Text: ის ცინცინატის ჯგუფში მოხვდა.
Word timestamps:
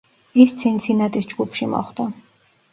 ის 0.43 0.53
ცინცინატის 0.61 1.29
ჯგუფში 1.35 1.71
მოხვდა. 1.77 2.11